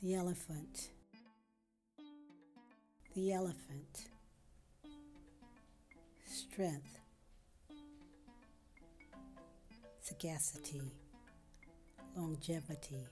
The 0.00 0.14
elephant. 0.14 0.90
The 3.16 3.32
elephant. 3.32 4.04
Strength. 6.24 7.00
Sagacity. 10.00 10.92
Longevity. 12.16 13.08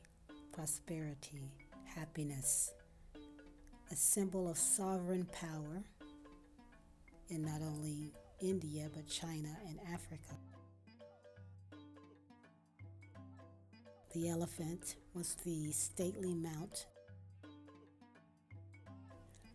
Prosperity. 0.52 1.50
Happiness. 1.86 2.72
A 3.90 3.96
symbol 3.96 4.48
of 4.48 4.56
sovereign 4.56 5.26
power 5.32 5.82
in 7.30 7.42
not 7.42 7.62
only 7.62 8.12
India 8.40 8.88
but 8.94 9.08
China 9.08 9.56
and 9.66 9.80
Africa. 9.92 10.36
The 14.16 14.30
elephant 14.30 14.96
was 15.12 15.36
the 15.44 15.70
stately 15.72 16.32
mount. 16.32 16.86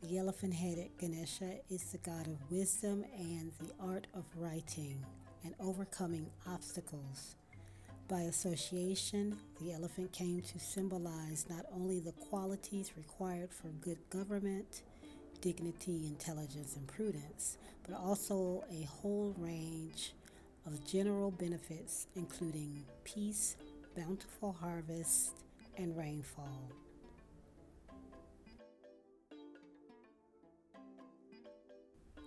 The 0.03 0.19
elephant 0.19 0.53
headed 0.53 0.91
Ganesha 0.99 1.55
is 1.71 1.85
the 1.85 1.97
god 1.97 2.27
of 2.27 2.51
wisdom 2.51 3.03
and 3.17 3.51
the 3.59 3.73
art 3.83 4.05
of 4.13 4.23
writing 4.37 5.03
and 5.43 5.55
overcoming 5.59 6.27
obstacles. 6.47 7.37
By 8.07 8.21
association, 8.21 9.35
the 9.59 9.73
elephant 9.73 10.11
came 10.11 10.41
to 10.41 10.59
symbolize 10.59 11.47
not 11.49 11.65
only 11.73 11.99
the 11.99 12.11
qualities 12.11 12.91
required 12.95 13.51
for 13.51 13.69
good 13.81 13.97
government, 14.11 14.83
dignity, 15.41 16.05
intelligence, 16.05 16.75
and 16.75 16.85
prudence, 16.85 17.57
but 17.81 17.97
also 17.97 18.63
a 18.71 18.83
whole 18.83 19.33
range 19.39 20.13
of 20.67 20.85
general 20.85 21.31
benefits, 21.31 22.05
including 22.15 22.85
peace, 23.03 23.55
bountiful 23.95 24.53
harvest, 24.53 25.41
and 25.77 25.97
rainfall. 25.97 26.71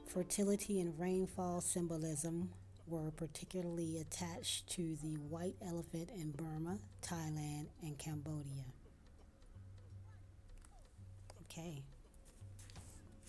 Fertility 0.06 0.80
and 0.80 0.98
rainfall 0.98 1.60
symbolism 1.60 2.50
were 2.86 3.10
particularly 3.10 3.98
attached 3.98 4.68
to 4.68 4.96
the 5.02 5.14
white 5.28 5.56
elephant 5.66 6.10
in 6.14 6.30
Burma, 6.30 6.78
Thailand, 7.02 7.66
and 7.82 7.98
Cambodia. 7.98 8.64
Okay. 11.50 11.82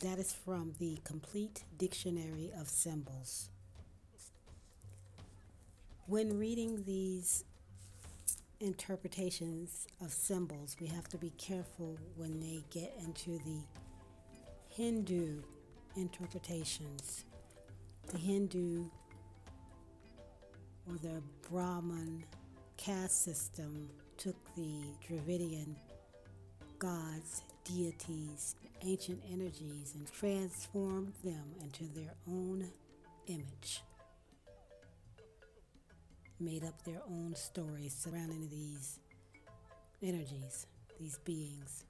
That 0.02 0.20
is 0.20 0.34
from 0.34 0.74
the 0.78 1.00
Complete 1.04 1.64
Dictionary 1.78 2.52
of 2.60 2.68
Symbols. 2.68 3.50
When 6.08 6.38
reading 6.38 6.84
these 6.86 7.46
interpretations 8.66 9.88
of 10.02 10.12
symbols, 10.12 10.76
we 10.82 10.88
have 10.88 11.08
to 11.10 11.18
be 11.18 11.30
careful 11.38 11.98
when 12.16 12.40
they 12.40 12.64
get 12.72 12.94
into 13.00 13.38
the 13.46 13.62
Hindu 14.70 15.42
interpretations. 15.96 17.26
The 18.12 18.18
Hindu 18.18 18.86
or 20.88 20.96
the 21.02 21.22
Brahman 21.50 22.24
caste 22.76 23.24
system 23.24 23.88
took 24.18 24.36
the 24.56 24.82
Dravidian 25.08 25.76
gods, 26.80 27.44
deities, 27.64 28.56
ancient 28.84 29.22
energies, 29.32 29.94
and 29.96 30.12
transformed 30.12 31.14
them 31.24 31.54
into 31.62 31.84
their 31.94 32.14
own 32.28 32.68
image 33.28 33.82
made 36.40 36.64
up 36.64 36.84
their 36.84 37.02
own 37.10 37.36
stories 37.36 37.94
surrounding 37.94 38.50
these 38.50 39.00
energies, 40.02 40.68
these 41.00 41.18
beings. 41.20 41.86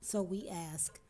So 0.00 0.22
we 0.22 0.48
ask, 0.48 1.00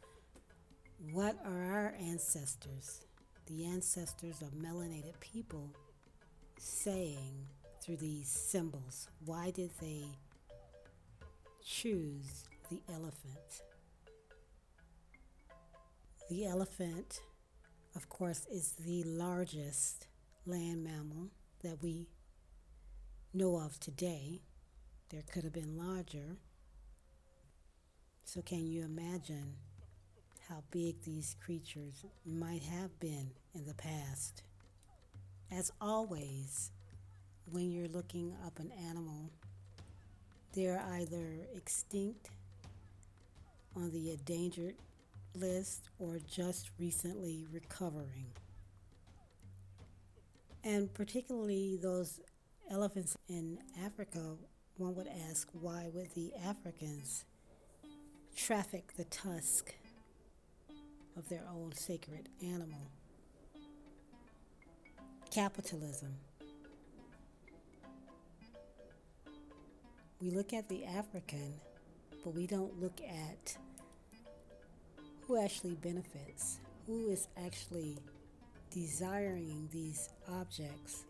what 1.13 1.37
are 1.45 1.65
our 1.65 1.95
ancestors, 2.01 3.03
the 3.47 3.67
ancestors 3.67 4.43
of 4.43 4.51
melanated 4.53 5.19
people, 5.21 5.71
saying 6.59 7.47
through 7.81 7.97
these 7.97 8.29
symbols? 8.29 9.09
Why 9.25 9.51
did 9.51 9.71
they 9.81 10.05
choose 11.65 12.45
the 12.71 12.81
elephant? 12.93 13.63
The 16.29 16.47
elephant, 16.47 17.21
of 17.97 18.09
course, 18.09 18.47
is 18.51 18.73
the 18.73 19.03
largest 19.05 20.09
land 20.47 20.85
mammal 20.85 21.31
that 21.63 21.83
we 21.83 22.07
know 23.33 23.57
of 23.57 23.79
today. 23.81 24.41
There 25.11 25.23
could 25.33 25.45
have 25.45 25.53
been 25.53 25.77
larger. 25.77 26.37
So, 28.25 28.43
can 28.43 28.67
you 28.67 28.85
imagine 28.85 29.55
how 30.49 30.63
big 30.71 31.03
these 31.03 31.37
creatures 31.45 32.05
might 32.27 32.63
have 32.63 32.99
been 33.01 33.31
in 33.55 33.67
the 33.67 33.75
past? 33.75 34.43
As 35.51 35.73
always, 35.81 36.71
when 37.51 37.71
you're 37.71 37.89
looking 37.89 38.35
up 38.45 38.59
an 38.59 38.71
animal, 38.89 39.31
they're 40.53 40.83
either 40.95 41.39
extinct 41.55 42.31
on 43.75 43.91
the 43.93 44.11
endangered 44.11 44.75
list 45.35 45.89
or 45.99 46.19
just 46.27 46.71
recently 46.79 47.47
recovering. 47.53 48.27
And 50.65 50.93
particularly 50.93 51.79
those 51.81 52.21
elephants 52.71 53.17
in 53.29 53.59
Africa, 53.85 54.37
one 54.77 54.95
would 54.95 55.09
ask 55.29 55.49
why 55.53 55.89
would 55.93 56.11
the 56.15 56.33
Africans 56.45 57.25
traffic 58.37 58.97
the 58.97 59.05
tusk 59.05 59.75
of 61.17 61.29
their 61.29 61.45
own 61.51 61.73
sacred 61.73 62.29
animal? 62.43 62.91
Capitalism. 65.31 66.15
We 70.21 70.31
look 70.31 70.53
at 70.53 70.69
the 70.69 70.85
African, 70.85 71.55
but 72.25 72.35
we 72.35 72.47
don't 72.47 72.81
look 72.81 73.01
at 73.01 73.57
who 75.27 75.41
actually 75.41 75.75
benefits, 75.75 76.59
who 76.87 77.09
is 77.09 77.29
actually 77.37 77.99
desiring 78.71 79.69
these 79.73 80.09
objects 80.29 81.05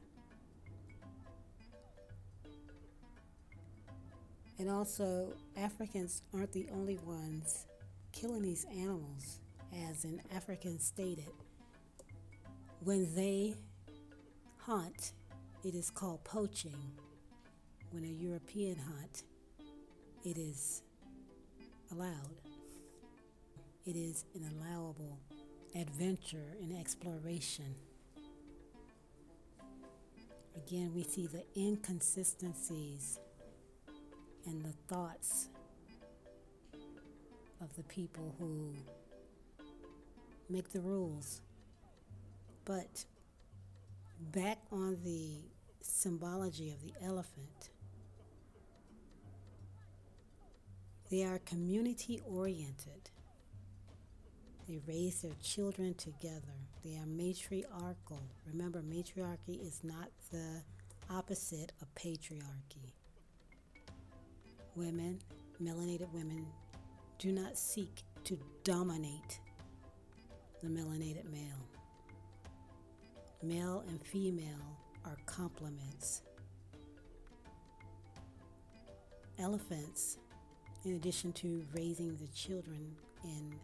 And 4.59 4.69
also, 4.69 5.33
Africans 5.57 6.23
aren't 6.35 6.53
the 6.53 6.69
only 6.73 6.99
ones 6.99 7.67
killing 8.13 8.43
these 8.43 8.67
animals, 8.77 9.39
as 9.91 10.05
an 10.05 10.21
African 10.35 10.81
stated. 10.81 11.31
When 12.83 13.15
they 13.15 13.55
hunt, 14.57 15.13
it 15.65 15.75
is 15.75 15.91
called 15.91 16.25
poaching. 16.25 16.77
When 17.91 18.05
a 18.05 18.09
European 18.09 18.77
hunt, 18.77 19.23
it 20.25 20.37
is 20.37 20.83
allowed. 21.93 22.43
It 23.87 23.97
is 23.97 24.25
an 24.35 24.51
allowable 24.57 25.19
adventure 25.75 26.57
and 26.61 26.77
exploration. 26.79 27.75
Again, 30.57 30.93
we 30.95 31.05
see 31.05 31.27
the 31.27 31.45
inconsistencies 31.57 33.21
and 34.49 34.65
the 34.65 34.73
thoughts 34.95 35.49
of 37.61 37.75
the 37.77 37.83
people 37.85 38.35
who 38.39 38.73
make 40.49 40.71
the 40.71 40.81
rules. 40.81 41.43
But 42.65 43.05
back 44.33 44.59
on 44.73 44.97
the 45.05 45.41
symbology 45.83 46.71
of 46.71 46.81
the 46.83 46.93
elephant, 47.05 47.71
they 51.11 51.25
are 51.25 51.39
community 51.41 52.21
oriented. 52.27 53.11
They 54.67 54.81
raise 54.87 55.23
their 55.23 55.37
children 55.43 55.95
together. 55.95 56.43
They 56.85 56.97
are 56.97 57.07
matriarchal. 57.07 58.23
Remember, 58.47 58.83
matriarchy 58.83 59.55
is 59.55 59.81
not 59.83 60.09
the 60.31 60.63
opposite 61.11 61.73
of 61.81 61.95
patriarchy 61.95 62.93
women, 64.79 65.19
melanated 65.63 66.11
women, 66.13 66.47
do 67.19 67.33
not 67.33 67.59
seek 67.59 68.03
to 68.25 68.39
dominate 68.63 69.41
the 70.63 70.69
melanated 70.69 71.31
male. 71.31 71.69
Male 73.43 73.85
and 73.89 74.01
female 74.01 74.79
are 75.05 75.17
complements. 75.27 76.23
Elephants, 79.39 80.19
in 80.85 80.95
addition 80.95 81.33
to 81.33 81.65
raising 81.75 82.17
the 82.17 82.29
children 82.29 82.95
in 83.25 83.55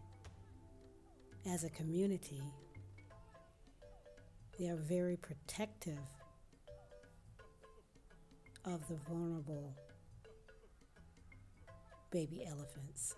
as 1.51 1.63
a 1.63 1.69
community, 1.69 2.41
they 4.57 4.67
are 4.67 4.77
very 4.77 5.17
protective 5.17 5.99
of 8.65 8.87
the 8.87 8.95
vulnerable 9.07 9.75
baby 12.11 12.45
elephants. 12.45 13.15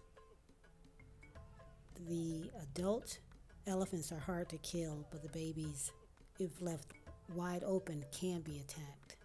The 2.07 2.49
adult 2.61 3.19
elephants 3.65 4.11
are 4.11 4.19
hard 4.19 4.49
to 4.49 4.57
kill, 4.57 5.05
but 5.11 5.21
the 5.23 5.29
babies, 5.29 5.91
if 6.39 6.61
left 6.61 6.93
wide 7.33 7.63
open, 7.65 8.03
can 8.11 8.41
be 8.41 8.59
attacked 8.59 9.17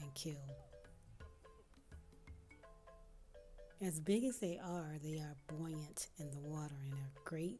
and 0.00 0.14
killed. 0.14 0.36
As 3.80 3.98
big 3.98 4.24
as 4.24 4.38
they 4.38 4.60
are, 4.62 4.94
they 5.02 5.18
are 5.18 5.36
buoyant 5.48 6.06
in 6.18 6.30
the 6.30 6.38
water 6.38 6.76
and 6.84 6.94
are 6.94 7.20
great 7.24 7.58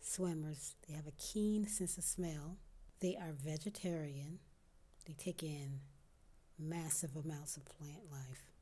swimmers. 0.00 0.74
They 0.88 0.94
have 0.94 1.06
a 1.06 1.12
keen 1.12 1.66
sense 1.66 1.96
of 1.96 2.04
smell. 2.04 2.58
They 3.00 3.16
are 3.16 3.32
vegetarian. 3.32 4.40
They 5.06 5.12
take 5.12 5.44
in 5.44 5.80
massive 6.58 7.14
amounts 7.14 7.56
of 7.56 7.64
plant 7.66 8.10
life. 8.10 8.57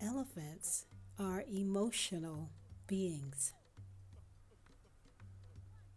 Elephants 0.00 0.84
are 1.18 1.44
emotional 1.52 2.50
beings. 2.86 3.52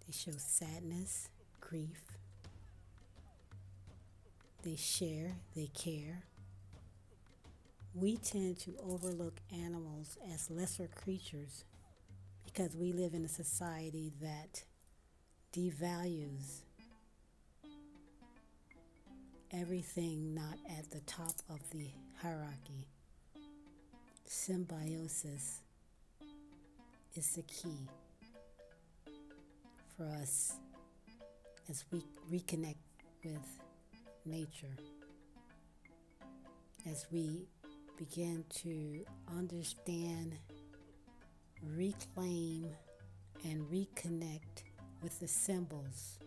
They 0.05 0.13
show 0.13 0.37
sadness, 0.37 1.29
grief. 1.59 2.01
They 4.63 4.75
share, 4.75 5.35
they 5.55 5.67
care. 5.67 6.23
We 7.93 8.17
tend 8.17 8.59
to 8.59 8.75
overlook 8.83 9.39
animals 9.51 10.17
as 10.33 10.49
lesser 10.49 10.87
creatures 10.87 11.63
because 12.45 12.75
we 12.75 12.91
live 12.91 13.13
in 13.13 13.25
a 13.25 13.29
society 13.29 14.11
that 14.21 14.63
devalues 15.53 16.61
everything 19.51 20.33
not 20.33 20.57
at 20.77 20.91
the 20.91 20.99
top 21.01 21.33
of 21.49 21.59
the 21.71 21.89
hierarchy. 22.21 22.87
Symbiosis 24.31 25.61
is 27.15 27.31
the 27.31 27.41
key 27.41 27.87
for 29.97 30.05
us 30.21 30.53
as 31.67 31.83
we 31.91 32.03
reconnect 32.31 32.75
with 33.25 33.59
nature, 34.27 34.75
as 36.87 37.07
we 37.11 37.47
begin 37.97 38.45
to 38.61 39.03
understand, 39.35 40.35
reclaim, 41.63 42.69
and 43.45 43.65
reconnect 43.71 44.61
with 45.01 45.19
the 45.19 45.27
symbols 45.27 46.19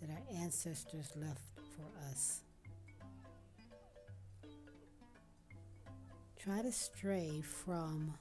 that 0.00 0.08
our 0.08 0.42
ancestors 0.42 1.12
left 1.14 1.42
for 1.76 2.08
us. 2.10 2.40
Try 6.42 6.62
to 6.62 6.72
stray 6.72 7.42
from 7.42 8.14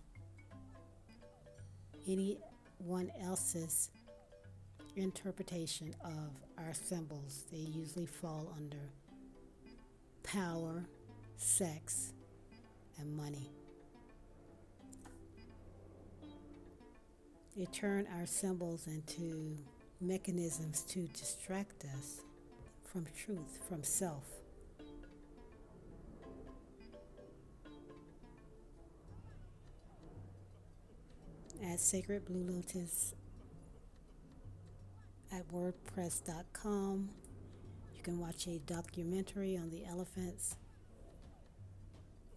anyone 2.06 3.10
else's 3.24 3.92
interpretation 4.98 5.96
of 6.04 6.32
our 6.58 6.74
symbols. 6.74 7.46
They 7.50 7.60
usually 7.60 8.08
fall 8.08 8.54
under 8.58 8.92
power, 10.24 10.84
sex, 11.38 12.12
and 12.98 13.16
money. 13.16 13.50
They 17.56 17.68
turn 17.68 18.06
our 18.20 18.26
symbols 18.26 18.88
into 18.88 19.58
mechanisms 20.02 20.82
to 20.90 21.08
distract 21.08 21.86
us 21.98 22.20
from 22.84 23.06
truth, 23.16 23.60
from 23.70 23.82
self. 23.82 24.26
At 31.62 31.80
Sacred 31.80 32.26
Blue 32.26 32.44
Lotus 32.44 33.14
at 35.32 35.48
WordPress.com. 35.52 37.10
You 37.96 38.02
can 38.02 38.18
watch 38.20 38.48
a 38.48 38.60
documentary 38.60 39.58
on 39.58 39.70
the 39.70 39.86
elephants. 39.86 40.56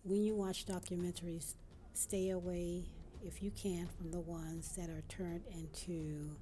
When 0.03 0.25
you 0.25 0.35
watch 0.35 0.67
documentaries, 0.67 1.55
stay 1.95 2.31
away, 2.31 2.85
if 3.25 3.43
you 3.43 3.53
can, 3.53 3.89
from 3.97 4.11
the 4.11 4.21
ones 4.21 4.75
that 4.77 4.91
are 4.91 5.05
turned 5.09 5.45
into 5.55 6.37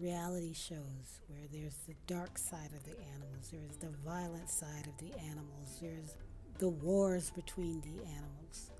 reality 0.00 0.54
shows 0.54 1.20
where 1.28 1.46
there's 1.52 1.76
the 1.86 1.94
dark 2.06 2.38
side 2.38 2.70
of 2.74 2.82
the 2.84 2.98
animals, 3.14 3.52
there's 3.52 3.76
the 3.76 3.96
violent 4.04 4.48
side 4.48 4.86
of 4.86 4.96
the 4.98 5.14
animals, 5.20 5.78
there's 5.80 6.14
the 6.58 6.70
wars 6.70 7.30
between 7.30 7.80
the 7.82 8.02
animals. 8.06 8.71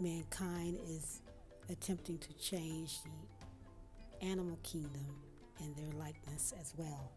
Mankind 0.00 0.78
is 0.88 1.22
attempting 1.68 2.18
to 2.18 2.32
change 2.34 3.00
the 3.02 4.24
animal 4.24 4.56
kingdom 4.62 5.06
and 5.58 5.74
their 5.74 5.92
likeness 5.98 6.54
as 6.60 6.72
well. 6.76 7.10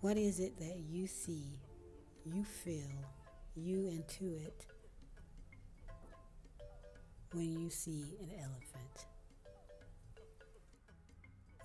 What 0.00 0.16
is 0.16 0.38
it 0.38 0.56
that 0.58 0.78
you 0.88 1.08
see, 1.08 1.58
you 2.24 2.44
feel, 2.44 2.86
you 3.56 3.90
intuit 3.92 4.64
when 7.32 7.52
you 7.58 7.68
see 7.68 8.16
an 8.20 8.30
elephant? 8.38 9.06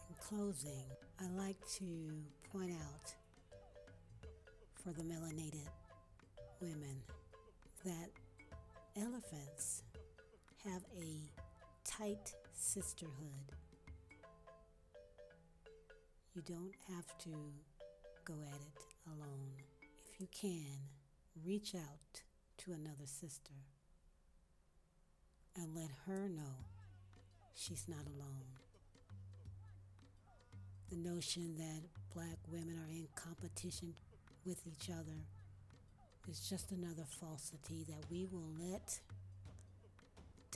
In 0.09 0.15
closing, 0.19 0.85
I 1.21 1.27
like 1.37 1.59
to 1.77 1.85
point 2.51 2.71
out 2.71 3.13
for 4.83 4.93
the 4.93 5.03
melanated 5.03 5.67
women 6.59 7.03
that 7.85 8.09
have 10.65 10.81
a 10.97 11.19
tight 11.83 12.33
sisterhood. 12.53 13.51
You 16.33 16.41
don't 16.43 16.73
have 16.93 17.17
to 17.19 17.29
go 18.25 18.33
at 18.53 18.61
it 18.61 18.81
alone. 19.07 19.51
If 20.13 20.19
you 20.21 20.27
can, 20.31 20.77
reach 21.45 21.75
out 21.75 22.21
to 22.59 22.71
another 22.71 23.05
sister 23.05 23.53
and 25.55 25.75
let 25.75 25.89
her 26.05 26.29
know 26.29 26.65
she's 27.55 27.85
not 27.87 28.05
alone. 28.05 28.45
The 30.89 30.97
notion 30.97 31.55
that 31.57 31.81
black 32.13 32.37
women 32.51 32.77
are 32.79 32.91
in 32.91 33.07
competition 33.15 33.93
with 34.45 34.61
each 34.67 34.89
other 34.89 35.25
is 36.29 36.41
just 36.49 36.71
another 36.71 37.05
falsity 37.19 37.85
that 37.87 38.09
we 38.11 38.27
will 38.31 38.51
let 38.59 38.99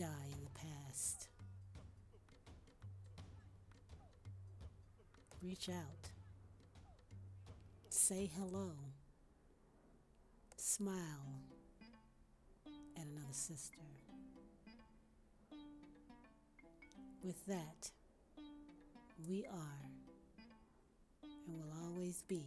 die 0.02 0.34
in 0.34 0.44
the 0.44 0.60
past. 0.60 1.28
Reach 5.44 5.70
out. 5.70 6.10
Say 7.90 8.32
hello. 8.36 8.72
Smile 10.58 11.04
at 12.66 13.06
another 13.06 13.32
sister. 13.32 13.78
With 17.24 17.46
that, 17.46 17.92
we 19.30 19.46
are 19.46 19.92
and 21.48 21.60
will 21.60 21.74
always 21.86 22.24
be 22.28 22.44